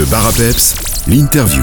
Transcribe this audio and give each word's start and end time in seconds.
Le 0.00 0.06
bar 0.06 0.26
à 0.26 0.32
peps, 0.32 0.76
l'interview. 1.08 1.62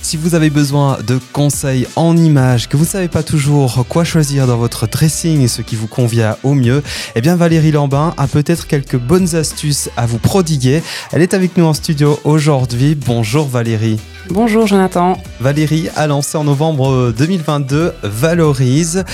Si 0.00 0.16
vous 0.16 0.34
avez 0.34 0.48
besoin 0.48 0.96
de 1.06 1.18
conseils 1.34 1.86
en 1.96 2.16
images, 2.16 2.66
que 2.66 2.78
vous 2.78 2.84
ne 2.84 2.88
savez 2.88 3.08
pas 3.08 3.22
toujours 3.22 3.84
quoi 3.90 4.04
choisir 4.04 4.46
dans 4.46 4.56
votre 4.56 4.86
dressing 4.86 5.42
et 5.42 5.48
ce 5.48 5.60
qui 5.60 5.76
vous 5.76 5.86
convient 5.86 6.38
au 6.44 6.54
mieux, 6.54 6.82
eh 7.14 7.20
bien 7.20 7.36
Valérie 7.36 7.72
Lambin 7.72 8.14
a 8.16 8.26
peut-être 8.26 8.66
quelques 8.66 8.96
bonnes 8.96 9.36
astuces 9.36 9.90
à 9.98 10.06
vous 10.06 10.16
prodiguer. 10.16 10.82
Elle 11.12 11.20
est 11.20 11.34
avec 11.34 11.58
nous 11.58 11.66
en 11.66 11.74
studio 11.74 12.18
aujourd'hui. 12.24 12.94
Bonjour 12.94 13.46
Valérie. 13.46 14.00
Bonjour 14.30 14.66
Jonathan. 14.66 15.18
Valérie 15.40 15.90
a 15.94 16.06
lancé 16.06 16.38
en 16.38 16.44
novembre 16.44 17.12
2022 17.18 17.92
Valorise. 18.02 19.04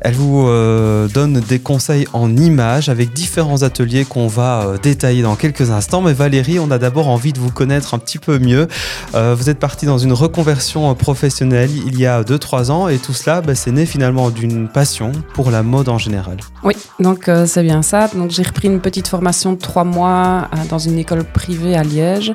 Elle 0.00 0.14
vous 0.14 0.46
euh, 0.46 1.08
donne 1.08 1.40
des 1.40 1.58
conseils 1.58 2.06
en 2.12 2.36
images 2.36 2.88
avec 2.88 3.12
différents 3.12 3.64
ateliers 3.64 4.04
qu'on 4.04 4.28
va 4.28 4.62
euh, 4.62 4.78
détailler 4.80 5.22
dans 5.22 5.34
quelques 5.34 5.70
instants. 5.70 6.02
Mais 6.02 6.12
Valérie, 6.12 6.60
on 6.60 6.70
a 6.70 6.78
d'abord 6.78 7.08
envie 7.08 7.32
de 7.32 7.40
vous 7.40 7.50
connaître 7.50 7.94
un 7.94 7.98
petit 7.98 8.18
peu 8.18 8.38
mieux. 8.38 8.68
Euh, 9.14 9.34
vous 9.36 9.50
êtes 9.50 9.58
partie 9.58 9.86
dans 9.86 9.98
une 9.98 10.12
reconversion 10.12 10.94
professionnelle 10.94 11.70
il 11.86 11.98
y 11.98 12.06
a 12.06 12.22
2-3 12.22 12.70
ans 12.70 12.88
et 12.88 12.98
tout 12.98 13.12
cela, 13.12 13.40
bah, 13.40 13.54
c'est 13.54 13.72
né 13.72 13.86
finalement 13.86 14.30
d'une 14.30 14.68
passion 14.68 15.10
pour 15.34 15.50
la 15.50 15.62
mode 15.64 15.88
en 15.88 15.98
général. 15.98 16.36
Oui, 16.62 16.74
donc 17.00 17.30
c'est 17.46 17.62
bien 17.62 17.82
ça. 17.82 18.08
Donc 18.14 18.30
j'ai 18.30 18.42
repris 18.42 18.68
une 18.68 18.80
petite 18.80 19.08
formation 19.08 19.52
de 19.52 19.58
3 19.58 19.84
mois 19.84 20.48
dans 20.68 20.78
une 20.78 20.98
école 20.98 21.24
privée 21.24 21.76
à 21.76 21.82
Liège 21.82 22.32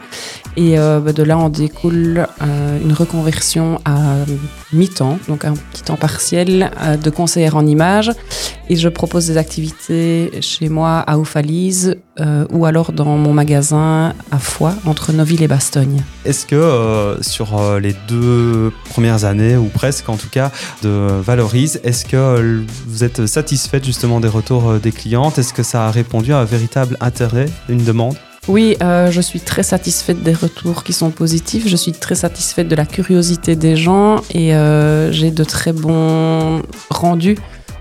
et 0.57 0.75
bah, 0.75 1.13
de 1.13 1.23
là 1.23 1.37
on 1.37 1.49
découle 1.49 2.27
une 2.41 2.93
reconversion 2.93 3.79
à 3.85 3.99
mi-temps, 4.73 5.19
donc 5.27 5.45
un 5.45 5.53
petit 5.53 5.83
temps 5.83 5.95
partiel 5.95 6.71
de 7.01 7.09
conseillère 7.09 7.52
en 7.55 7.65
images 7.65 8.11
et 8.69 8.75
je 8.75 8.89
propose 8.89 9.27
des 9.27 9.37
activités 9.37 10.31
chez 10.41 10.69
moi 10.69 10.99
à 10.99 11.17
Oufalise 11.17 11.97
euh, 12.19 12.45
ou 12.51 12.65
alors 12.65 12.91
dans 12.91 13.17
mon 13.17 13.33
magasin 13.33 14.13
à 14.31 14.39
Foix 14.39 14.73
entre 14.85 15.11
Noville 15.13 15.43
et 15.43 15.47
Bastogne. 15.47 16.01
Est-ce 16.25 16.45
que 16.45 16.55
euh, 16.55 17.21
sur 17.21 17.59
euh, 17.59 17.79
les 17.79 17.95
deux 18.07 18.71
premières 18.89 19.25
années 19.25 19.57
ou 19.57 19.65
presque 19.65 20.09
en 20.09 20.17
tout 20.17 20.29
cas 20.29 20.51
de 20.81 20.89
Valorise, 21.21 21.79
est-ce 21.83 22.05
que 22.05 22.63
vous 22.87 23.03
êtes 23.03 23.25
satisfaite 23.25 23.85
justement 23.85 24.19
des 24.19 24.27
retours 24.27 24.73
des 24.75 24.91
clientes? 24.91 25.37
Est-ce 25.39 25.53
que 25.53 25.63
ça 25.63 25.87
a 25.87 25.91
répondu 25.91 26.33
à 26.33 26.39
un 26.39 26.45
véritable 26.45 26.97
intérêt, 27.01 27.47
une 27.69 27.83
demande? 27.83 28.15
Oui, 28.47 28.75
je 28.81 29.21
suis 29.21 29.39
très 29.39 29.63
satisfaite 29.63 30.21
des 30.21 30.33
retours 30.33 30.83
qui 30.83 30.93
sont 30.93 31.11
positifs. 31.11 31.67
Je 31.67 31.75
suis 31.75 31.93
très 31.93 32.15
satisfaite 32.15 32.67
de 32.67 32.75
la 32.75 32.85
curiosité 32.85 33.55
des 33.55 33.75
gens 33.75 34.21
et 34.33 34.51
j'ai 35.11 35.31
de 35.31 35.43
très 35.43 35.73
bons 35.73 36.61
rendus 36.89 37.37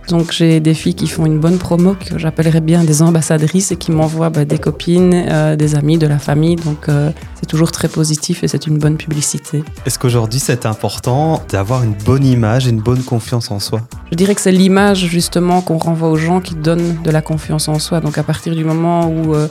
donc 0.08 0.32
j'ai 0.32 0.60
des 0.60 0.74
filles 0.74 0.94
qui 0.94 1.06
font 1.06 1.26
une 1.26 1.38
bonne 1.38 1.58
promo 1.58 1.94
que 1.94 2.18
j'appellerais 2.18 2.60
bien 2.60 2.84
des 2.84 3.02
ambassadrices 3.02 3.72
et 3.72 3.76
qui 3.76 3.92
m'envoient 3.92 4.30
bah, 4.30 4.44
des 4.44 4.58
copines, 4.58 5.14
euh, 5.14 5.56
des 5.56 5.74
amis, 5.74 5.96
de 5.96 6.06
la 6.06 6.18
famille. 6.18 6.56
Donc 6.56 6.88
euh, 6.88 7.10
c'est 7.38 7.46
toujours 7.46 7.70
très 7.70 7.88
positif 7.88 8.42
et 8.42 8.48
c'est 8.48 8.66
une 8.66 8.78
bonne 8.78 8.96
publicité. 8.96 9.62
Est-ce 9.86 9.98
qu'aujourd'hui 9.98 10.40
c'est 10.40 10.66
important 10.66 11.42
d'avoir 11.48 11.84
une 11.84 11.94
bonne 11.94 12.24
image 12.24 12.66
et 12.66 12.70
une 12.70 12.80
bonne 12.80 13.02
confiance 13.02 13.50
en 13.50 13.60
soi? 13.60 13.80
Je 14.10 14.16
dirais 14.16 14.34
que 14.34 14.40
c'est 14.40 14.52
l'image 14.52 15.06
justement 15.06 15.60
qu'on 15.60 15.78
renvoie 15.78 16.10
aux 16.10 16.16
gens 16.16 16.40
qui 16.40 16.54
donne 16.54 17.00
de 17.02 17.10
la 17.10 17.22
confiance 17.22 17.68
en 17.68 17.78
soi. 17.78 18.00
Donc 18.00 18.18
à 18.18 18.22
partir 18.22 18.54
du 18.54 18.64
moment 18.64 19.08
où 19.08 19.34
euh, 19.34 19.48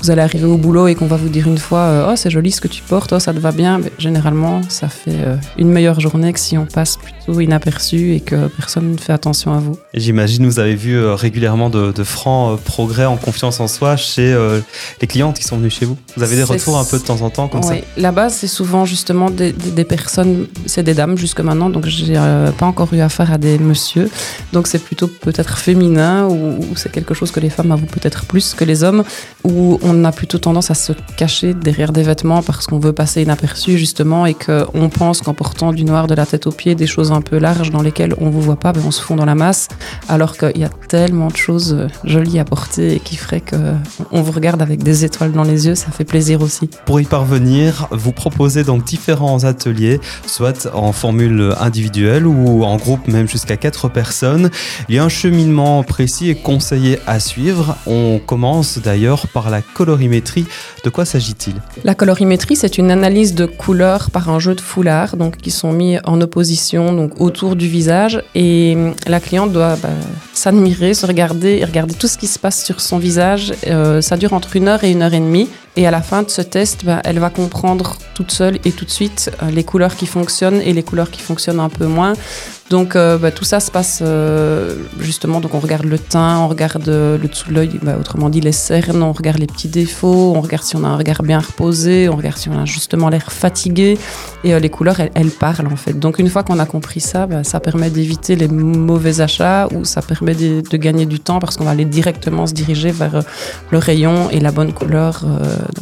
vous 0.00 0.10
allez 0.10 0.22
arriver 0.22 0.46
au 0.46 0.56
boulot 0.56 0.88
et 0.88 0.94
qu'on 0.94 1.06
va 1.06 1.16
vous 1.16 1.28
dire 1.28 1.46
une 1.46 1.58
fois 1.58 2.08
Oh 2.10 2.16
c'est 2.16 2.30
joli 2.30 2.50
ce 2.50 2.60
que 2.60 2.68
tu 2.68 2.82
portes, 2.82 3.12
oh 3.12 3.18
ça 3.18 3.32
te 3.32 3.38
va 3.38 3.52
bien, 3.52 3.80
généralement 3.98 4.60
ça 4.68 4.88
fait 4.88 5.16
une 5.58 5.70
meilleure 5.70 6.00
journée 6.00 6.32
que 6.32 6.40
si 6.40 6.58
on 6.58 6.66
passe 6.66 6.96
plutôt 6.96 7.40
inaperçu 7.40 8.14
et 8.14 8.20
que 8.20 8.48
personne 8.48 8.92
ne 8.92 8.96
fait 8.96 9.12
attention 9.12 9.52
à 9.52 9.58
vous. 9.58 9.78
J'imagine 9.94 10.46
vous 10.46 10.58
avez 10.58 10.74
vu 10.74 10.96
euh, 10.96 11.14
régulièrement 11.14 11.70
de, 11.70 11.92
francs 12.04 12.52
euh, 12.52 12.62
progrès 12.62 13.06
en 13.06 13.16
confiance 13.16 13.60
en 13.60 13.68
soi 13.68 13.96
chez 13.96 14.32
euh, 14.32 14.60
les 15.00 15.06
clientes 15.06 15.38
qui 15.38 15.44
sont 15.44 15.56
venues 15.56 15.70
chez 15.70 15.86
vous. 15.86 15.96
Vous 16.16 16.22
avez 16.22 16.36
des 16.36 16.42
retours 16.42 16.78
un 16.78 16.84
peu 16.84 16.98
de 16.98 17.04
temps 17.04 17.22
en 17.22 17.30
temps 17.30 17.48
comme 17.48 17.60
oui. 17.64 17.78
ça 17.78 17.84
La 17.96 18.12
base, 18.12 18.34
c'est 18.34 18.46
souvent 18.46 18.84
justement 18.84 19.30
des, 19.30 19.52
personnes, 19.84 20.46
c'est 20.66 20.82
des 20.82 20.94
dames 20.94 21.16
jusque 21.16 21.40
maintenant, 21.40 21.70
donc 21.70 21.86
j'ai 21.86 22.14
pas 22.58 22.66
encore 22.66 22.92
eu 22.92 23.00
affaire 23.00 23.32
à 23.32 23.38
des 23.38 23.58
messieurs. 23.58 24.10
Donc 24.52 24.66
c'est 24.66 24.78
plutôt 24.78 25.08
peut-être 25.08 25.58
féminin 25.58 26.26
ou, 26.26 26.58
c'est 26.76 26.90
quelque 26.90 27.14
chose 27.14 27.30
que 27.30 27.40
les 27.40 27.50
femmes 27.50 27.72
avouent 27.72 27.86
peut-être 27.86 28.24
plus 28.24 28.54
que 28.54 28.64
les 28.64 28.84
hommes, 28.84 29.04
où 29.44 29.78
on 29.84 30.04
a 30.04 30.12
plutôt 30.12 30.38
tendance 30.38 30.70
à 30.70 30.74
se 30.74 30.92
cacher 31.16 31.54
derrière 31.54 31.92
des 31.92 32.02
vêtements 32.02 32.42
parce 32.42 32.66
qu'on 32.66 32.78
veut 32.78 32.92
passer 32.92 33.22
inaperçu 33.22 33.78
justement 33.78 34.26
et 34.26 34.34
qu'on 34.34 34.88
pense 34.88 35.20
qu'en 35.20 35.34
portant 35.34 35.72
du 35.72 35.84
noir 35.84 36.06
de 36.06 36.14
la 36.14 36.26
tête 36.26 36.46
aux 36.46 36.52
pieds, 36.52 36.74
des 36.74 36.86
choses 36.86 37.12
un 37.12 37.20
peu 37.20 37.38
larges 37.38 37.70
dans 37.70 37.82
lesquelles 37.82 38.14
on 38.18 38.30
vous 38.30 38.40
voit 38.40 38.56
pas, 38.56 38.72
ben 38.72 38.82
on 38.86 38.90
se 38.90 39.02
fond 39.02 39.16
dans 39.16 39.24
la 39.24 39.34
masse 39.34 39.68
alors 40.08 40.36
qu'il 40.36 40.58
y 40.58 40.64
a 40.64 40.70
tellement 40.88 41.28
de 41.28 41.36
choses 41.36 41.74
euh, 41.74 41.88
jolies 42.04 42.38
à 42.38 42.44
porter 42.44 42.94
et 42.94 43.00
qui 43.00 43.16
ferait 43.16 43.42
qu'on 43.42 44.22
vous 44.22 44.32
regarde 44.32 44.62
avec 44.62 44.82
des 44.82 45.04
étoiles 45.04 45.32
dans 45.32 45.42
les 45.42 45.66
yeux, 45.66 45.74
ça 45.74 45.90
fait 45.90 46.04
plaisir 46.04 46.40
aussi. 46.40 46.68
Pour 46.86 47.00
y 47.00 47.04
parvenir, 47.04 47.88
vous 47.90 48.12
proposez 48.12 48.64
donc 48.64 48.84
différents 48.84 49.44
ateliers, 49.44 50.00
soit 50.26 50.68
en 50.72 50.92
formule 50.92 51.54
individuelle 51.60 52.26
ou 52.26 52.64
en 52.64 52.76
groupe 52.76 53.06
même 53.08 53.28
jusqu'à 53.28 53.56
4 53.56 53.88
personnes. 53.88 54.50
Il 54.88 54.94
y 54.94 54.98
a 54.98 55.04
un 55.04 55.08
cheminement 55.08 55.82
précis 55.82 56.30
et 56.30 56.34
conseillé 56.34 56.98
à 57.06 57.20
suivre. 57.20 57.76
On 57.86 58.20
commence 58.24 58.78
d'ailleurs 58.78 59.26
par 59.28 59.50
la 59.50 59.60
colorimétrie. 59.74 60.46
De 60.84 60.90
quoi 60.90 61.04
s'agit-il? 61.04 61.54
La 61.84 61.94
colorimétrie, 61.94 62.56
c'est 62.56 62.78
une 62.78 62.90
analyse 62.90 63.34
de 63.34 63.44
couleurs 63.44 64.10
par 64.10 64.30
un 64.30 64.38
jeu 64.38 64.54
de 64.54 64.60
foulards 64.60 65.16
donc, 65.18 65.36
qui 65.36 65.50
sont 65.50 65.72
mis 65.72 65.98
en 66.04 66.20
opposition 66.20 66.92
donc, 66.92 67.20
autour 67.20 67.56
du 67.56 67.68
visage 67.68 68.22
et 68.34 68.76
la 69.06 69.20
cliente 69.20 69.52
doit 69.52 69.76
bah, 69.76 69.90
s'admirer, 70.32 70.94
se 70.94 71.04
regarder 71.04 71.58
et 71.60 71.64
regarder 71.64 71.94
tout 71.94 72.08
ce 72.08 72.16
qui 72.16 72.26
se 72.26 72.38
passe 72.38 72.64
sur 72.64 72.80
son 72.80 72.98
visage. 72.98 73.52
Euh, 73.66 74.00
ça 74.00 74.16
dure 74.16 74.32
entre 74.32 74.56
une 74.56 74.68
heure 74.68 74.84
et 74.84 74.92
une 74.92 75.02
heure 75.02 75.12
et 75.12 75.20
demie. 75.20 75.48
Et 75.76 75.88
à 75.88 75.90
la 75.90 76.02
fin 76.02 76.22
de 76.22 76.30
ce 76.30 76.40
test, 76.40 76.84
bah, 76.84 77.00
elle 77.04 77.18
va 77.18 77.30
comprendre 77.30 77.96
toute 78.14 78.30
seule 78.30 78.58
et 78.64 78.70
tout 78.70 78.84
de 78.84 78.90
suite 78.90 79.32
euh, 79.42 79.50
les 79.50 79.64
couleurs 79.64 79.96
qui 79.96 80.06
fonctionnent 80.06 80.60
et 80.60 80.72
les 80.72 80.84
couleurs 80.84 81.10
qui 81.10 81.20
fonctionnent 81.20 81.60
un 81.60 81.68
peu 81.68 81.86
moins. 81.86 82.12
Donc 82.70 82.96
euh, 82.96 83.18
bah, 83.18 83.30
tout 83.30 83.44
ça 83.44 83.60
se 83.60 83.70
passe 83.70 84.00
euh, 84.02 84.76
justement, 84.98 85.40
donc 85.40 85.54
on 85.54 85.58
regarde 85.58 85.84
le 85.84 85.98
teint, 85.98 86.38
on 86.38 86.48
regarde 86.48 86.86
le 86.86 87.28
dessous 87.28 87.50
de 87.50 87.54
l'œil, 87.54 87.78
bah, 87.82 87.96
autrement 88.00 88.30
dit 88.30 88.40
les 88.40 88.52
cernes, 88.52 89.02
on 89.02 89.12
regarde 89.12 89.38
les 89.38 89.46
petits 89.46 89.68
défauts, 89.68 90.32
on 90.34 90.40
regarde 90.40 90.62
si 90.62 90.74
on 90.74 90.84
a 90.84 90.88
un 90.88 90.96
regard 90.96 91.22
bien 91.22 91.40
reposé, 91.40 92.08
on 92.08 92.16
regarde 92.16 92.38
si 92.38 92.48
on 92.48 92.58
a 92.58 92.64
justement 92.64 93.10
l'air 93.10 93.30
fatigué. 93.32 93.98
Et 94.44 94.58
les 94.58 94.70
couleurs, 94.70 95.00
elles, 95.00 95.30
parlent 95.30 95.66
en 95.66 95.76
fait. 95.76 95.98
Donc 95.98 96.18
une 96.18 96.28
fois 96.28 96.42
qu'on 96.42 96.58
a 96.58 96.66
compris 96.66 97.00
ça, 97.00 97.26
ça 97.42 97.60
permet 97.60 97.90
d'éviter 97.90 98.36
les 98.36 98.48
mauvais 98.48 99.20
achats 99.20 99.68
ou 99.74 99.84
ça 99.84 100.02
permet 100.02 100.34
de, 100.34 100.60
de 100.60 100.76
gagner 100.76 101.06
du 101.06 101.18
temps 101.20 101.38
parce 101.38 101.56
qu'on 101.56 101.64
va 101.64 101.70
aller 101.70 101.86
directement 101.86 102.46
se 102.46 102.52
diriger 102.52 102.90
vers 102.90 103.22
le 103.70 103.78
rayon 103.78 104.30
et 104.30 104.40
la 104.40 104.52
bonne 104.52 104.72
couleur 104.72 105.24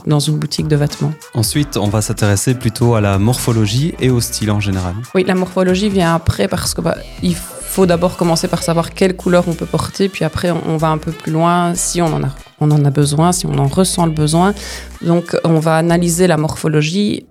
dans 0.06 0.20
une 0.20 0.36
boutique 0.36 0.68
de 0.68 0.76
vêtements. 0.76 1.12
Ensuite, 1.34 1.76
on 1.76 1.88
va 1.88 2.02
s'intéresser 2.02 2.54
plutôt 2.54 2.94
à 2.94 3.00
la 3.00 3.18
morphologie 3.18 3.94
et 4.00 4.10
au 4.10 4.20
style 4.20 4.50
en 4.50 4.60
général. 4.60 4.94
Oui, 5.14 5.24
la 5.26 5.34
morphologie 5.34 5.88
vient 5.88 6.14
après 6.14 6.48
parce 6.48 6.71
que 6.74 6.80
bah, 6.80 6.96
il 7.22 7.34
faut 7.34 7.86
d'abord 7.86 8.16
commencer 8.16 8.48
par 8.48 8.62
savoir 8.62 8.92
quelle 8.92 9.16
couleur 9.16 9.44
on 9.48 9.54
peut 9.54 9.66
porter, 9.66 10.08
puis 10.08 10.24
après 10.24 10.50
on 10.50 10.76
va 10.76 10.88
un 10.88 10.98
peu 10.98 11.12
plus 11.12 11.32
loin 11.32 11.74
si 11.74 12.02
on 12.02 12.12
en 12.12 12.84
a 12.84 12.90
besoin, 12.90 13.32
si 13.32 13.46
on 13.46 13.58
en 13.58 13.66
ressent 13.66 14.06
le 14.06 14.12
besoin. 14.12 14.54
Donc 15.00 15.36
on 15.44 15.58
va 15.58 15.76
analyser 15.76 16.26
la 16.26 16.36
morphologie 16.36 17.24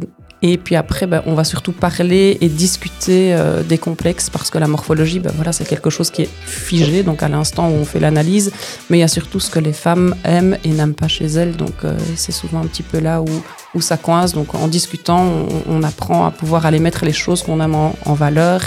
et 0.44 0.58
puis 0.58 0.76
après, 0.76 1.06
ben, 1.06 1.22
on 1.28 1.36
va 1.36 1.44
surtout 1.44 1.72
parler 1.72 2.38
et 2.42 2.50
discuter 2.50 3.34
euh, 3.34 3.62
des 3.62 3.78
complexes 3.78 4.30
parce 4.32 4.50
que 4.50 4.58
la 4.58 4.68
morphologie, 4.68 5.20
ben, 5.20 5.32
voilà, 5.36 5.52
c'est 5.52 5.68
quelque 5.68 5.92
chose 5.92 6.10
qui 6.10 6.24
est 6.24 6.30
figé, 6.46 7.04
donc 7.04 7.22
à 7.22 7.30
l'instant 7.30 7.70
où 7.70 7.74
on 7.74 7.86
fait 7.86 8.00
l'analyse. 8.00 8.52
Mais 8.90 8.98
il 8.98 9.02
y 9.02 9.04
a 9.04 9.08
surtout 9.08 9.40
ce 9.40 9.52
que 9.52 9.60
les 9.60 9.74
femmes 9.74 10.16
aiment 10.24 10.58
et 10.64 10.70
n'aiment 10.70 10.96
pas 10.96 11.08
chez 11.08 11.26
elles. 11.26 11.56
Donc 11.56 11.74
euh, 11.84 11.96
c'est 12.16 12.32
souvent 12.32 12.62
un 12.62 12.66
petit 12.66 12.84
peu 12.84 13.00
là 13.00 13.22
où, 13.22 13.82
ça 13.82 13.98
coince. 13.98 14.34
Donc 14.34 14.56
en 14.56 14.68
discutant, 14.68 15.24
on, 15.70 15.84
apprend 15.84 16.26
à 16.26 16.32
pouvoir 16.32 16.66
aller 16.66 16.80
mettre 16.80 17.06
les 17.06 17.14
choses 17.14 17.44
qu'on 17.44 17.62
aime 17.62 17.76
en 17.76 18.14
valeur 18.14 18.62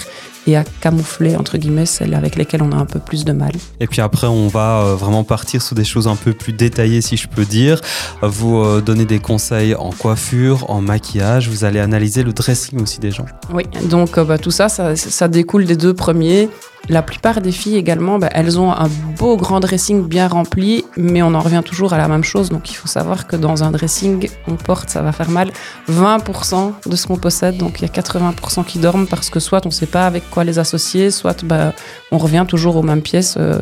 et 0.47 0.56
à 0.56 0.65
camoufler 0.81 1.37
entre 1.37 1.59
guillemets 1.59 1.87
celles 1.87 2.15
avec 2.15 2.37
lesquelles 2.37 2.62
on 2.62 2.72
a 2.72 2.77
un 2.77 2.87
peu 2.87 2.99
plus 2.99 3.25
de 3.25 3.32
mal. 3.32 3.53
Et 3.81 3.87
puis 3.87 4.00
après, 4.00 4.27
on 4.27 4.49
va 4.49 4.82
euh, 4.82 4.94
vraiment 4.94 5.25
partir 5.25 5.62
sur 5.62 5.75
des 5.75 5.84
choses 5.84 6.09
un 6.09 6.16
peu 6.16 6.32
plus 6.32 6.53
détaillées, 6.53 7.00
si 7.00 7.16
je 7.16 7.28
peux 7.28 7.44
dire. 7.44 7.81
Vous 8.22 8.59
euh, 8.59 8.81
donner 8.81 9.05
des 9.05 9.19
conseils 9.19 9.75
en 9.75 9.91
coiffure, 9.91 10.71
en 10.71 10.81
maquillage. 10.81 11.49
Vous 11.49 11.64
allez 11.64 11.81
analyser 11.81 12.23
le 12.23 12.32
dressing 12.32 12.81
aussi 12.82 13.00
des 13.00 13.11
gens. 13.11 13.26
Oui, 13.52 13.64
donc 13.88 14.19
euh, 14.19 14.25
bah, 14.25 14.38
tout 14.38 14.50
ça, 14.50 14.69
ça, 14.69 14.96
ça 14.96 15.29
découle 15.29 15.64
des 15.64 15.76
deux 15.76 15.94
premiers. 15.94 16.49
La 16.91 17.03
plupart 17.03 17.41
des 17.41 17.53
filles 17.53 17.77
également, 17.77 18.19
bah, 18.19 18.29
elles 18.33 18.59
ont 18.61 18.71
un 18.71 18.89
beau 19.19 19.37
grand 19.37 19.61
dressing 19.61 20.07
bien 20.07 20.29
rempli, 20.29 20.85
mais 20.97 21.23
on 21.23 21.35
en 21.35 21.41
revient 21.41 21.63
toujours 21.65 21.95
à 21.95 21.99
la 21.99 22.09
même 22.09 22.25
chose. 22.25 22.51
Donc 22.51 22.71
il 22.71 22.75
faut 22.75 22.89
savoir 22.89 23.27
que 23.27 23.37
dans 23.37 23.65
un 23.65 23.71
dressing, 23.71 24.29
on 24.49 24.57
porte, 24.57 24.91
ça 24.91 25.01
va 25.01 25.13
faire 25.13 25.31
mal, 25.31 25.51
20% 25.91 26.73
de 26.87 26.97
ce 26.97 27.07
qu'on 27.07 27.17
possède. 27.17 27.57
Donc 27.57 27.81
il 27.81 27.83
y 27.83 27.85
a 27.87 27.89
80% 27.89 28.65
qui 28.65 28.79
dorment 28.79 29.07
parce 29.07 29.31
que 29.31 29.41
soit 29.41 29.65
on 29.65 29.71
ne 29.71 29.75
sait 29.75 29.87
pas 29.87 30.07
avec 30.07 30.29
quoi 30.31 30.45
les 30.45 30.59
associer, 30.59 31.11
soit 31.11 31.43
bah, 31.45 31.73
on 32.11 32.19
revient 32.19 32.45
toujours 32.47 32.77
aux 32.77 32.83
mêmes 32.83 33.03
pièces. 33.03 33.37
Euh. 33.39 33.59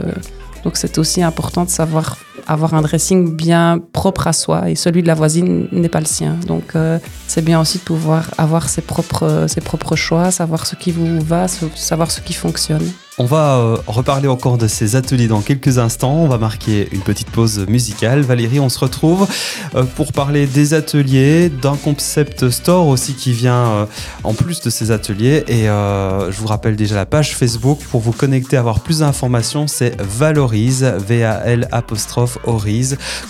donc 0.64 0.76
c'est 0.76 0.98
aussi 0.98 1.22
important 1.22 1.64
de 1.64 1.70
savoir 1.70 2.16
avoir 2.48 2.74
un 2.74 2.82
dressing 2.82 3.36
bien 3.36 3.78
propre 3.92 4.26
à 4.26 4.32
soi 4.32 4.68
et 4.68 4.74
celui 4.74 5.02
de 5.02 5.06
la 5.06 5.14
voisine 5.14 5.68
n'est 5.70 5.88
pas 5.88 6.00
le 6.00 6.06
sien. 6.06 6.36
Donc 6.48 6.74
euh, 6.74 6.98
c'est 7.28 7.44
bien 7.44 7.60
aussi 7.60 7.78
de 7.78 7.84
pouvoir 7.84 8.30
avoir 8.36 8.68
ses 8.68 8.82
propres, 8.82 9.46
ses 9.46 9.60
propres 9.60 9.94
choix, 9.94 10.32
savoir 10.32 10.66
ce 10.66 10.74
qui 10.74 10.90
vous 10.90 11.20
va, 11.20 11.46
savoir 11.46 12.10
ce 12.10 12.20
qui 12.20 12.32
fonctionne. 12.32 12.90
On 13.18 13.26
va 13.26 13.58
euh, 13.58 13.76
reparler 13.86 14.26
encore 14.26 14.56
de 14.56 14.66
ces 14.66 14.96
ateliers 14.96 15.28
dans 15.28 15.42
quelques 15.42 15.76
instants. 15.76 16.14
On 16.14 16.28
va 16.28 16.38
marquer 16.38 16.88
une 16.92 17.02
petite 17.02 17.30
pause 17.30 17.66
musicale. 17.68 18.22
Valérie, 18.22 18.58
on 18.58 18.70
se 18.70 18.78
retrouve 18.78 19.28
euh, 19.74 19.84
pour 19.84 20.12
parler 20.12 20.46
des 20.46 20.72
ateliers, 20.72 21.50
d'un 21.50 21.76
concept 21.76 22.48
store 22.48 22.88
aussi 22.88 23.14
qui 23.14 23.32
vient 23.32 23.66
euh, 23.66 23.86
en 24.24 24.32
plus 24.32 24.62
de 24.62 24.70
ces 24.70 24.90
ateliers. 24.90 25.44
Et 25.48 25.64
je 25.64 26.38
vous 26.38 26.46
rappelle 26.46 26.76
déjà 26.76 26.94
la 26.94 27.06
page 27.06 27.36
Facebook 27.36 27.80
pour 27.90 28.00
vous 28.00 28.12
connecter, 28.12 28.56
avoir 28.56 28.80
plus 28.80 29.00
d'informations. 29.00 29.66
C'est 29.66 30.00
Valorise, 30.00 30.82
V-A-L 30.82 31.68
apostrophe. 31.70 32.38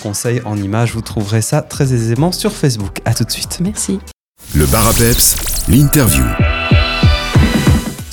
Conseil 0.02 0.42
en 0.44 0.56
images, 0.56 0.92
vous 0.92 1.00
trouverez 1.00 1.42
ça 1.42 1.62
très 1.62 1.92
aisément 1.92 2.32
sur 2.32 2.52
Facebook. 2.52 2.98
À 3.04 3.14
tout 3.14 3.24
de 3.24 3.30
suite. 3.30 3.58
Merci. 3.60 3.98
Le 4.54 4.66
bar 4.66 4.86
à 4.86 4.92
peps, 4.92 5.36
l'interview. 5.68 6.24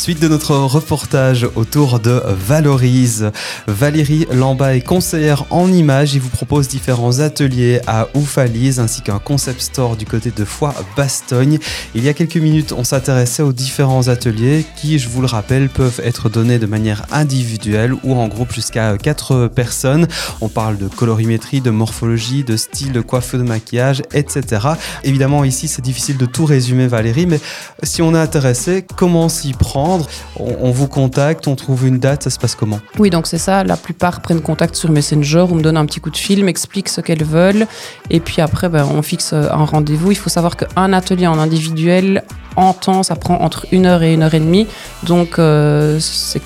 Suite 0.09 0.23
de 0.23 0.27
notre 0.27 0.55
reportage 0.55 1.47
autour 1.53 1.99
de 1.99 2.19
Valorise. 2.25 3.29
Valérie 3.67 4.25
Lamba 4.31 4.75
est 4.75 4.81
conseillère 4.81 5.45
en 5.51 5.71
images. 5.71 6.15
Il 6.15 6.21
vous 6.21 6.29
propose 6.29 6.67
différents 6.67 7.19
ateliers 7.19 7.79
à 7.85 8.07
Oufalise 8.15 8.79
ainsi 8.79 9.03
qu'un 9.03 9.19
concept 9.19 9.61
store 9.61 9.97
du 9.97 10.07
côté 10.07 10.31
de 10.35 10.45
Foix-Bastogne. 10.45 11.59
Il 11.93 12.03
y 12.03 12.09
a 12.09 12.15
quelques 12.15 12.37
minutes, 12.37 12.71
on 12.71 12.83
s'intéressait 12.83 13.43
aux 13.43 13.53
différents 13.53 14.07
ateliers 14.07 14.65
qui, 14.77 14.97
je 14.97 15.09
vous 15.09 15.21
le 15.21 15.27
rappelle, 15.27 15.69
peuvent 15.69 16.01
être 16.03 16.27
donnés 16.27 16.57
de 16.57 16.65
manière 16.65 17.05
individuelle 17.11 17.93
ou 18.03 18.15
en 18.15 18.27
groupe 18.27 18.51
jusqu'à 18.51 18.97
4 18.97 19.45
personnes. 19.45 20.07
On 20.41 20.49
parle 20.49 20.79
de 20.79 20.87
colorimétrie, 20.87 21.61
de 21.61 21.69
morphologie, 21.69 22.43
de 22.43 22.57
style, 22.57 22.93
de 22.93 23.01
coiffure, 23.01 23.37
de 23.37 23.43
maquillage, 23.43 24.01
etc. 24.11 24.69
Évidemment, 25.03 25.43
ici, 25.43 25.67
c'est 25.67 25.83
difficile 25.83 26.17
de 26.17 26.25
tout 26.25 26.45
résumer, 26.45 26.87
Valérie, 26.87 27.27
mais 27.27 27.39
si 27.83 28.01
on 28.01 28.15
est 28.15 28.19
intéressé, 28.19 28.83
comment 28.95 29.29
s'y 29.29 29.53
prendre 29.53 29.98
on, 30.37 30.71
vous 30.71 30.87
contacte, 30.87 31.47
on 31.47 31.55
trouve 31.55 31.87
une 31.87 31.99
date, 31.99 32.23
ça 32.23 32.29
se 32.29 32.39
passe 32.39 32.55
comment? 32.55 32.79
Oui, 32.97 33.09
donc 33.09 33.27
c'est 33.27 33.37
ça. 33.37 33.63
La 33.63 33.77
plupart 33.77 34.21
prennent 34.21 34.41
contact 34.41 34.75
sur 34.75 34.91
Messenger 34.91 35.45
ou 35.49 35.55
me 35.55 35.61
donnent 35.61 35.77
un 35.77 35.85
petit 35.85 35.99
coup 35.99 36.09
de 36.09 36.17
fil, 36.17 36.43
m'expliquent 36.43 36.89
ce 36.89 37.01
qu'elles 37.01 37.23
veulent. 37.23 37.67
Et 38.09 38.19
puis 38.19 38.41
après, 38.41 38.69
ben, 38.69 38.87
on 38.93 39.01
fixe 39.01 39.33
un 39.33 39.65
rendez-vous. 39.65 40.11
Il 40.11 40.17
faut 40.17 40.29
savoir 40.29 40.55
qu'un 40.57 40.93
atelier 40.93 41.27
en 41.27 41.39
individuel, 41.39 42.23
en 42.55 42.73
temps, 42.73 43.03
ça 43.03 43.15
prend 43.15 43.39
entre 43.39 43.65
une 43.71 43.85
heure 43.85 44.03
et 44.03 44.13
une 44.13 44.23
heure 44.23 44.33
et 44.33 44.39
demie. 44.39 44.67
Donc, 45.03 45.39
euh, 45.39 45.99
c'est 45.99 46.41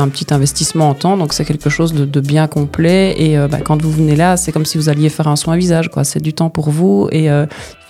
un 0.00 0.08
petit 0.08 0.32
investissement 0.32 0.88
en 0.88 0.94
temps. 0.94 1.16
Donc, 1.16 1.32
c'est 1.32 1.44
quelque 1.44 1.70
chose 1.70 1.92
de, 1.92 2.20
bien 2.20 2.46
complet. 2.46 3.14
Et 3.18 3.36
euh, 3.36 3.48
ben, 3.48 3.60
quand 3.60 3.80
vous 3.82 3.90
venez 3.90 4.16
là, 4.16 4.36
c'est 4.36 4.52
comme 4.52 4.64
si 4.64 4.78
vous 4.78 4.88
alliez 4.88 5.08
faire 5.08 5.28
un 5.28 5.36
soin 5.36 5.56
visage. 5.56 5.90
C'est 6.04 6.22
du 6.22 6.32
temps 6.32 6.50
pour 6.50 6.70
vous. 6.70 7.08
Et 7.12 7.30
euh, 7.30 7.46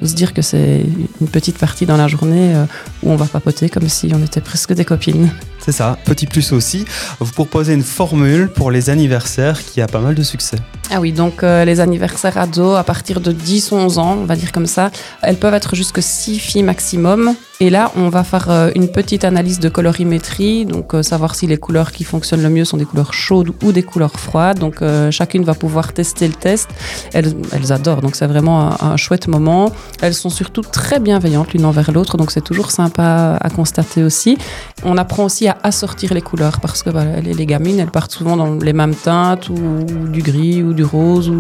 se 0.07 0.15
dire 0.15 0.35
que 0.35 0.43
c'est 0.43 0.85
une 1.21 1.29
petite 1.29 1.59
partie 1.59 1.87
dans 1.87 1.97
la 1.97 2.09
journée 2.09 2.55
où 3.03 3.11
on 3.11 3.17
va 3.17 3.27
papoter 3.27 3.69
comme 3.69 3.89
si 3.89 4.13
on 4.15 4.23
était 4.23 4.41
presque 4.41 4.73
des 4.73 4.85
copines. 4.85 5.31
C'est 5.59 5.73
ça. 5.73 5.97
Petit 6.05 6.27
plus 6.27 6.53
aussi, 6.53 6.85
vous 7.21 7.31
proposez 7.31 7.75
une 7.75 7.85
formule 7.85 8.49
pour 8.49 8.71
les 8.71 8.91
anniversaires 8.91 9.63
qui 9.65 9.81
a 9.81 9.87
pas 9.87 10.01
mal 10.01 10.15
de 10.15 10.23
succès. 10.23 10.57
Ah 10.91 11.01
oui, 11.01 11.13
donc 11.13 11.43
euh, 11.43 11.65
les 11.65 11.81
anniversaires 11.81 12.37
ados 12.37 12.77
à 12.77 12.85
partir 12.85 13.21
de 13.21 13.33
10-11 13.33 13.99
ans, 13.99 14.19
on 14.21 14.25
va 14.25 14.37
dire 14.37 14.53
comme 14.53 14.67
ça, 14.67 14.91
elles 15.23 15.37
peuvent 15.37 15.55
être 15.55 15.75
jusque 15.75 16.03
6 16.03 16.39
filles 16.39 16.63
maximum. 16.65 17.35
Et 17.63 17.71
là, 17.71 17.93
on 17.95 18.09
va 18.09 18.25
faire 18.25 18.51
euh, 18.51 18.73
une 18.75 18.89
petite 18.89 19.23
analyse 19.23 19.61
de 19.61 19.69
colorimétrie, 19.69 20.67
donc 20.67 20.95
euh, 20.95 21.05
savoir 21.05 21.37
si 21.37 21.47
les 21.47 21.59
couleurs 21.59 21.93
qui 21.93 22.03
fonctionnent 22.03 22.43
le 22.43 22.51
mieux 22.51 22.65
sont 22.65 22.77
des 22.77 22.85
couleurs 22.85 23.15
chaudes 23.15 23.53
ou 23.63 23.71
des 23.71 23.85
couleurs 23.85 24.19
froides. 24.19 24.59
Donc 24.59 24.83
chacune 25.11 25.45
va 25.45 25.55
pouvoir 25.55 25.93
tester 25.93 26.27
le 26.27 26.35
test. 26.35 26.69
Elles, 27.13 27.37
adorent, 27.71 28.01
donc 28.01 28.17
c'est 28.17 28.27
vraiment 28.27 28.83
un, 28.83 28.97
chouette 28.97 29.29
moment. 29.29 29.71
Elles 30.01 30.15
sont 30.15 30.29
surtout 30.29 30.63
très 30.63 30.99
bienveillantes 30.99 31.53
l'une 31.53 31.65
envers 31.65 31.93
l'autre, 31.93 32.17
donc 32.17 32.33
c'est 32.33 32.41
toujours 32.41 32.73
sympa 32.73 33.39
à 33.41 33.51
constater 33.51 34.03
aussi. 34.03 34.37
On 34.85 34.97
apprend 34.99 35.25
aussi 35.27 35.47
à 35.47 35.57
assortir 35.63 36.15
les 36.15 36.21
couleurs 36.21 36.61
parce 36.61 36.83
que 36.83 36.91
les, 37.21 37.47
gamines, 37.47 37.79
elles 37.79 37.93
partent 37.93 38.11
souvent 38.11 38.37
dans 38.37 38.55
les 38.55 38.73
mêmes 38.73 38.97
teintes 38.97 39.49
ou, 39.51 39.85
du 40.09 40.23
gris 40.23 40.65
ou 40.65 40.73
du 40.73 40.83
rose. 40.83 41.33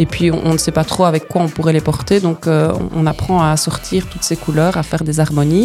Et 0.00 0.06
puis 0.06 0.32
on, 0.32 0.52
ne 0.52 0.58
sait 0.58 0.72
pas 0.72 0.84
trop 0.84 1.04
avec 1.04 1.28
quoi 1.28 1.42
on 1.42 1.48
pourrait 1.48 1.72
les 1.72 1.80
porter. 1.80 2.18
Donc 2.18 2.48
euh, 2.48 2.72
on 2.96 3.06
apprend 3.06 3.40
à 3.40 3.50
assortir 3.52 4.06
toutes 4.06 4.24
ces 4.24 4.36
couleurs, 4.36 4.76
à 4.76 4.82
faire 4.82 5.04
des 5.04 5.20
harmonies 5.20 5.59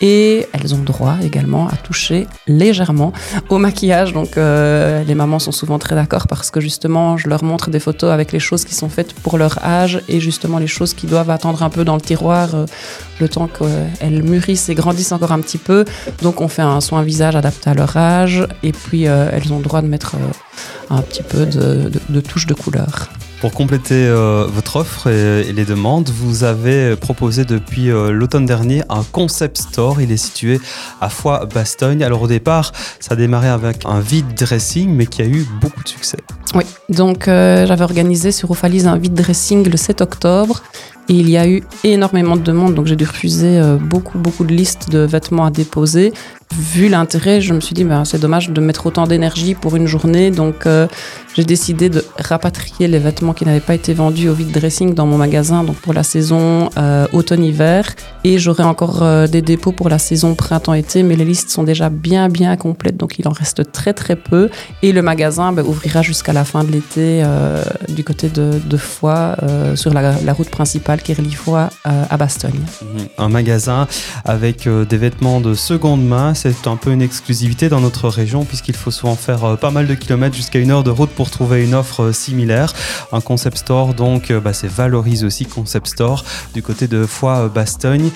et 0.00 0.46
elles 0.52 0.74
ont 0.74 0.82
droit 0.82 1.16
également 1.22 1.68
à 1.68 1.76
toucher 1.76 2.26
légèrement 2.46 3.12
au 3.48 3.58
maquillage. 3.58 4.12
Donc 4.12 4.36
euh, 4.36 5.02
les 5.04 5.14
mamans 5.14 5.38
sont 5.38 5.52
souvent 5.52 5.78
très 5.78 5.94
d'accord 5.94 6.26
parce 6.26 6.50
que 6.50 6.60
justement 6.60 7.16
je 7.16 7.28
leur 7.28 7.44
montre 7.44 7.70
des 7.70 7.80
photos 7.80 8.10
avec 8.10 8.32
les 8.32 8.38
choses 8.38 8.64
qui 8.64 8.74
sont 8.74 8.88
faites 8.88 9.14
pour 9.14 9.38
leur 9.38 9.64
âge 9.64 10.02
et 10.08 10.20
justement 10.20 10.58
les 10.58 10.66
choses 10.66 10.94
qui 10.94 11.06
doivent 11.06 11.30
attendre 11.30 11.62
un 11.62 11.70
peu 11.70 11.84
dans 11.84 11.94
le 11.94 12.00
tiroir 12.00 12.54
euh, 12.54 12.66
le 13.20 13.28
temps 13.28 13.48
qu'elles 13.48 14.22
mûrissent 14.22 14.68
et 14.68 14.74
grandissent 14.74 15.12
encore 15.12 15.32
un 15.32 15.40
petit 15.40 15.58
peu. 15.58 15.84
Donc 16.22 16.40
on 16.40 16.48
fait 16.48 16.62
un 16.62 16.80
soin 16.80 17.02
visage 17.02 17.36
adapté 17.36 17.70
à 17.70 17.74
leur 17.74 17.96
âge 17.96 18.46
et 18.62 18.72
puis 18.72 19.06
euh, 19.06 19.30
elles 19.32 19.52
ont 19.52 19.60
droit 19.60 19.80
de 19.80 19.86
mettre 19.86 20.16
un 20.90 21.00
petit 21.02 21.22
peu 21.22 21.46
de, 21.46 21.90
de 22.08 22.20
touche 22.20 22.46
de 22.46 22.54
couleur. 22.54 23.08
Pour 23.44 23.52
compléter 23.52 24.06
euh, 24.06 24.46
votre 24.48 24.76
offre 24.76 25.06
et, 25.06 25.52
les 25.52 25.66
demandes, 25.66 26.08
vous 26.08 26.44
avez 26.44 26.96
proposé 26.96 27.44
depuis 27.44 27.90
euh, 27.90 28.10
l'automne 28.10 28.46
dernier 28.46 28.80
un 28.88 29.02
concept 29.02 29.58
store. 29.58 30.00
Il 30.00 30.10
est 30.12 30.16
situé 30.16 30.58
à 31.02 31.10
Foix-Bastogne. 31.10 32.02
Alors 32.02 32.22
au 32.22 32.26
départ, 32.26 32.72
ça 33.00 33.12
a 33.12 33.16
démarré 33.16 33.48
avec 33.48 33.84
un 33.84 34.00
vide 34.00 34.32
dressing, 34.32 34.88
mais 34.88 35.04
qui 35.04 35.20
a 35.20 35.26
eu 35.26 35.46
beaucoup 35.60 35.82
de 35.82 35.88
succès. 35.88 36.16
Oui, 36.54 36.64
donc 36.88 37.28
euh, 37.28 37.66
j'avais 37.66 37.84
organisé 37.84 38.32
sur 38.32 38.50
Ophalise 38.50 38.86
un 38.86 38.96
vide 38.96 39.12
dressing 39.12 39.68
le 39.68 39.76
7 39.76 40.00
octobre. 40.00 40.62
Et 41.10 41.12
il 41.12 41.28
y 41.28 41.36
a 41.36 41.46
eu 41.46 41.62
énormément 41.84 42.36
de 42.36 42.42
demandes, 42.42 42.74
donc 42.74 42.86
j'ai 42.86 42.96
dû 42.96 43.04
refuser 43.04 43.60
beaucoup, 43.78 44.16
beaucoup 44.16 44.44
de 44.44 44.54
listes 44.54 44.88
de 44.88 45.00
vêtements 45.00 45.44
à 45.44 45.50
déposer 45.50 46.14
vu 46.58 46.88
l'intérêt, 46.88 47.40
je 47.40 47.52
me 47.54 47.60
suis 47.60 47.74
dit, 47.74 47.84
ben, 47.84 48.04
c'est 48.04 48.18
dommage 48.18 48.50
de 48.50 48.60
mettre 48.60 48.86
autant 48.86 49.06
d'énergie 49.06 49.54
pour 49.54 49.76
une 49.76 49.86
journée. 49.86 50.30
Donc, 50.30 50.66
euh, 50.66 50.86
j'ai 51.34 51.44
décidé 51.44 51.88
de 51.88 52.04
rapatrier 52.18 52.86
les 52.86 52.98
vêtements 52.98 53.32
qui 53.32 53.44
n'avaient 53.44 53.60
pas 53.60 53.74
été 53.74 53.92
vendus 53.94 54.28
au 54.28 54.34
vide 54.34 54.52
dressing 54.52 54.94
dans 54.94 55.06
mon 55.06 55.16
magasin, 55.16 55.64
donc 55.64 55.76
pour 55.76 55.92
la 55.92 56.02
saison 56.02 56.70
euh, 56.78 57.06
automne-hiver. 57.12 57.94
Et 58.22 58.38
j'aurai 58.38 58.62
encore 58.62 59.02
euh, 59.02 59.26
des 59.26 59.42
dépôts 59.42 59.72
pour 59.72 59.88
la 59.88 59.98
saison 59.98 60.34
printemps-été, 60.34 61.02
mais 61.02 61.16
les 61.16 61.24
listes 61.24 61.50
sont 61.50 61.64
déjà 61.64 61.88
bien, 61.88 62.28
bien 62.28 62.56
complètes, 62.56 62.96
donc 62.96 63.18
il 63.18 63.26
en 63.26 63.32
reste 63.32 63.72
très, 63.72 63.92
très 63.92 64.16
peu. 64.16 64.48
Et 64.82 64.92
le 64.92 65.02
magasin 65.02 65.52
ben, 65.52 65.64
ouvrira 65.64 66.02
jusqu'à 66.02 66.32
la 66.32 66.44
fin 66.44 66.62
de 66.64 66.70
l'été 66.70 67.24
du 67.88 68.04
côté 68.04 68.28
de, 68.28 68.60
de 68.64 68.76
Foix, 68.76 69.36
sur 69.74 69.92
la, 69.92 70.32
route 70.32 70.50
principale 70.50 71.02
qui 71.02 71.14
relie 71.14 71.32
Foix 71.32 71.70
à 71.84 72.16
Bastogne. 72.16 72.60
Un 73.18 73.28
magasin 73.28 73.86
avec 74.24 74.68
des 74.68 74.96
vêtements 74.96 75.40
de 75.40 75.54
seconde 75.54 76.04
main 76.04 76.34
c'est 76.52 76.68
un 76.68 76.76
peu 76.76 76.90
une 76.90 77.00
exclusivité 77.00 77.70
dans 77.70 77.80
notre 77.80 78.08
région 78.08 78.44
puisqu'il 78.44 78.76
faut 78.76 78.90
souvent 78.90 79.14
faire 79.14 79.44
euh, 79.44 79.56
pas 79.56 79.70
mal 79.70 79.86
de 79.86 79.94
kilomètres 79.94 80.36
jusqu'à 80.36 80.58
une 80.58 80.70
heure 80.70 80.84
de 80.84 80.90
route 80.90 81.08
pour 81.08 81.30
trouver 81.30 81.64
une 81.64 81.74
offre 81.74 82.04
euh, 82.04 82.12
similaire. 82.12 82.74
Un 83.12 83.22
concept 83.22 83.58
store, 83.58 83.94
donc, 83.94 84.30
euh, 84.30 84.40
bah, 84.40 84.52
c'est 84.52 84.68
Valorise 84.68 85.24
aussi 85.24 85.46
Concept 85.46 85.86
Store 85.86 86.24
du 86.52 86.62
côté 86.62 86.86
de 86.86 87.06
Foix-Bastogne. 87.06 88.10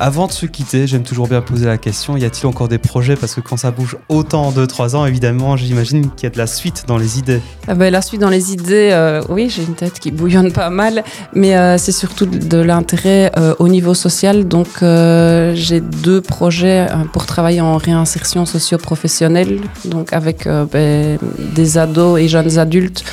avant 0.00 0.26
de 0.26 0.32
se 0.32 0.46
quitter, 0.46 0.86
j'aime 0.86 1.02
toujours 1.02 1.28
bien 1.28 1.40
poser 1.40 1.66
la 1.66 1.78
question 1.78 2.16
y 2.16 2.24
a-t-il 2.24 2.46
encore 2.46 2.68
des 2.68 2.78
projets? 2.78 3.16
Parce 3.16 3.34
que 3.34 3.40
quand 3.40 3.56
ça 3.56 3.70
bouge 3.70 3.96
autant 4.08 4.46
en 4.46 4.52
2-3 4.52 4.96
ans, 4.96 5.06
évidemment, 5.06 5.56
j'imagine 5.56 6.10
qu'il 6.10 6.24
y 6.24 6.26
a 6.26 6.30
de 6.30 6.38
la 6.38 6.46
suite 6.46 6.84
dans 6.86 6.96
les 6.96 7.18
idées. 7.18 7.40
Ah 7.68 7.74
ben, 7.74 7.92
la 7.92 8.02
suite 8.02 8.20
dans 8.20 8.30
les 8.30 8.52
idées, 8.52 9.20
oui, 9.28 9.50
j'ai 9.50 9.62
une 9.62 9.74
tête 9.74 9.98
qui 10.00 10.10
bouillonne 10.10 10.52
pas 10.52 10.70
mal, 10.70 11.04
mais 11.34 11.78
c'est 11.78 11.92
surtout 11.92 12.26
de 12.26 12.58
l'intérêt 12.58 13.30
au 13.58 13.68
niveau 13.68 13.94
social. 13.94 14.48
Donc, 14.48 14.68
j'ai 14.80 15.80
deux 15.80 16.20
projets 16.20 16.86
pour 17.12 17.26
travailler 17.26 17.57
en 17.60 17.76
réinsertion 17.76 18.46
socio-professionnelle, 18.46 19.60
donc 19.84 20.12
avec 20.12 20.46
euh, 20.46 20.64
ben, 20.64 21.18
des 21.54 21.78
ados 21.78 22.20
et 22.20 22.28
jeunes 22.28 22.58
adultes 22.58 23.04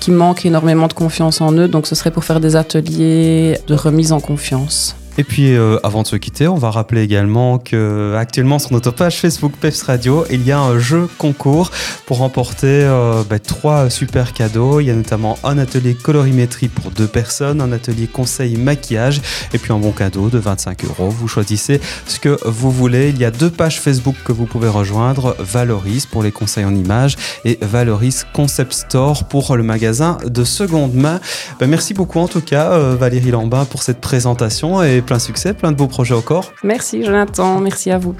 qui 0.00 0.10
manquent 0.10 0.46
énormément 0.46 0.86
de 0.86 0.92
confiance 0.92 1.40
en 1.40 1.52
eux. 1.52 1.68
Donc 1.68 1.86
ce 1.86 1.94
serait 1.94 2.10
pour 2.10 2.24
faire 2.24 2.40
des 2.40 2.56
ateliers 2.56 3.58
de 3.66 3.74
remise 3.74 4.12
en 4.12 4.20
confiance. 4.20 4.96
Et 5.16 5.24
puis, 5.24 5.54
euh, 5.54 5.78
avant 5.84 6.02
de 6.02 6.06
se 6.06 6.16
quitter, 6.16 6.48
on 6.48 6.56
va 6.56 6.70
rappeler 6.70 7.02
également 7.02 7.58
que 7.58 8.14
actuellement 8.16 8.58
sur 8.58 8.72
notre 8.72 8.90
page 8.90 9.20
Facebook 9.20 9.52
Peps 9.60 9.82
Radio, 9.82 10.24
il 10.30 10.44
y 10.44 10.50
a 10.50 10.58
un 10.58 10.78
jeu 10.78 11.08
concours 11.18 11.70
pour 12.06 12.18
remporter 12.18 12.66
euh, 12.66 13.22
bah, 13.28 13.38
trois 13.38 13.90
super 13.90 14.32
cadeaux. 14.32 14.80
Il 14.80 14.86
y 14.86 14.90
a 14.90 14.94
notamment 14.94 15.38
un 15.44 15.58
atelier 15.58 15.94
colorimétrie 15.94 16.68
pour 16.68 16.90
deux 16.90 17.06
personnes, 17.06 17.60
un 17.60 17.70
atelier 17.70 18.08
conseil 18.08 18.56
maquillage 18.56 19.20
et 19.52 19.58
puis 19.58 19.72
un 19.72 19.78
bon 19.78 19.92
cadeau 19.92 20.30
de 20.30 20.38
25 20.38 20.84
euros. 20.84 21.08
Vous 21.10 21.28
choisissez 21.28 21.80
ce 22.06 22.18
que 22.18 22.36
vous 22.44 22.72
voulez. 22.72 23.10
Il 23.10 23.18
y 23.18 23.24
a 23.24 23.30
deux 23.30 23.50
pages 23.50 23.80
Facebook 23.80 24.16
que 24.24 24.32
vous 24.32 24.46
pouvez 24.46 24.68
rejoindre 24.68 25.36
Valoris 25.38 26.06
pour 26.06 26.22
les 26.22 26.32
conseils 26.32 26.64
en 26.64 26.74
images 26.74 27.16
et 27.44 27.58
Valoris 27.62 28.24
Concept 28.32 28.72
Store 28.72 29.24
pour 29.24 29.56
le 29.56 29.62
magasin 29.62 30.18
de 30.26 30.42
seconde 30.42 30.94
main. 30.94 31.20
Bah, 31.60 31.66
merci 31.66 31.94
beaucoup 31.94 32.18
en 32.18 32.28
tout 32.28 32.40
cas, 32.40 32.72
euh, 32.72 32.96
Valérie 32.98 33.30
Lambin, 33.30 33.64
pour 33.64 33.82
cette 33.82 34.00
présentation 34.00 34.82
et 34.82 35.03
plein 35.04 35.18
succès, 35.18 35.54
plein 35.54 35.72
de 35.72 35.76
beaux 35.76 35.86
projets 35.86 36.14
encore. 36.14 36.52
Merci 36.62 37.04
Jonathan, 37.04 37.60
merci 37.60 37.90
à 37.90 37.98
vous. 37.98 38.14